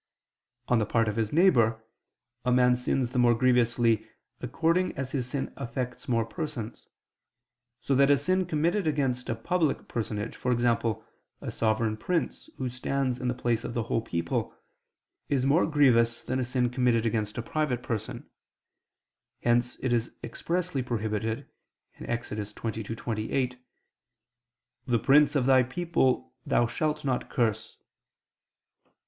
On 0.67 0.79
the 0.79 0.85
part 0.87 1.07
of 1.07 1.15
his 1.15 1.31
neighbor, 1.31 1.83
a 2.43 2.51
man 2.51 2.75
sins 2.75 3.11
the 3.11 3.19
more 3.19 3.35
grievously, 3.35 4.07
according 4.41 4.97
as 4.97 5.11
his 5.11 5.27
sin 5.27 5.53
affects 5.55 6.07
more 6.09 6.25
persons: 6.25 6.87
so 7.81 7.93
that 7.93 8.09
a 8.09 8.17
sin 8.17 8.47
committed 8.47 8.87
against 8.87 9.29
a 9.29 9.35
public 9.35 9.87
personage, 9.87 10.39
e.g. 10.43 10.65
a 11.39 11.51
sovereign 11.51 11.97
prince 11.97 12.49
who 12.57 12.67
stands 12.67 13.19
in 13.19 13.27
the 13.27 13.35
place 13.35 13.63
of 13.63 13.75
the 13.75 13.83
whole 13.83 14.01
people, 14.01 14.55
is 15.29 15.45
more 15.45 15.67
grievous 15.67 16.23
than 16.23 16.39
a 16.39 16.43
sin 16.43 16.71
committed 16.71 17.05
against 17.05 17.37
a 17.37 17.43
private 17.43 17.83
person; 17.83 18.27
hence 19.43 19.77
it 19.83 19.93
is 19.93 20.15
expressly 20.23 20.81
prohibited 20.81 21.45
(Ex. 21.99 22.31
22:28): 22.31 23.55
"The 24.87 24.97
prince 24.97 25.35
of 25.35 25.45
thy 25.45 25.61
people 25.61 26.33
thou 26.43 26.65
shalt 26.65 27.05
not 27.05 27.29
curse." 27.29 27.77